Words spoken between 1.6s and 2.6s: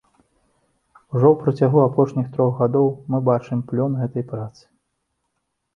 апошніх трох